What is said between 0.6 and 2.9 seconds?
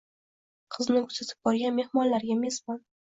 Qizni kuzatib borgan mehmonlarga mezbon